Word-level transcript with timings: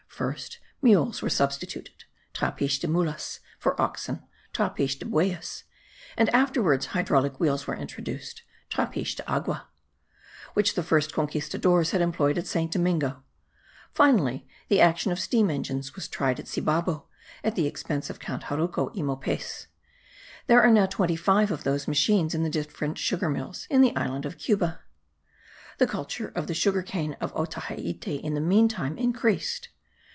First, 0.21 0.59
mules 0.83 1.23
were 1.23 1.31
substituted 1.31 2.03
(trapiches 2.31 2.79
de 2.79 2.87
mulas) 2.87 3.39
for 3.57 3.81
oxen 3.81 4.21
(trapiches 4.53 4.99
de 4.99 5.05
bueyes); 5.05 5.63
and 6.15 6.29
afterwards 6.29 6.87
hydraulic 6.87 7.39
wheels 7.39 7.65
were 7.65 7.75
introduced 7.75 8.43
(trapiches 8.69 9.15
de 9.15 9.27
agua), 9.27 9.69
which 10.53 10.75
the 10.75 10.83
first 10.83 11.11
conquistadores 11.11 11.89
had 11.89 12.01
employed 12.01 12.37
at 12.37 12.45
Saint 12.45 12.71
Domingo; 12.71 13.23
finally 13.93 14.47
the 14.67 14.79
action 14.79 15.11
of 15.11 15.19
steam 15.19 15.49
engines 15.49 15.95
was 15.95 16.07
tried 16.07 16.39
at 16.39 16.45
Ceibabo, 16.47 17.07
at 17.43 17.55
the 17.55 17.65
expense 17.65 18.11
of 18.11 18.19
Count 18.19 18.43
Jaruco 18.43 18.93
y 18.93 19.01
Mopex. 19.01 19.65
There 20.45 20.61
are 20.61 20.69
now 20.69 20.85
twenty 20.85 21.15
five 21.15 21.49
of 21.49 21.63
those 21.63 21.87
machines 21.87 22.35
in 22.35 22.43
the 22.43 22.49
different 22.49 22.99
sugar 22.99 23.29
mills 23.29 23.65
of 23.71 23.81
the 23.81 23.95
island 23.95 24.27
of 24.27 24.37
Cuba. 24.37 24.81
The 25.79 25.87
culture 25.87 26.27
of 26.35 26.45
the 26.45 26.53
sugar 26.53 26.83
cane 26.83 27.17
of 27.19 27.33
Otaheite 27.35 28.21
in 28.21 28.35
the 28.35 28.39
meantime 28.41 28.99
increased. 28.99 29.69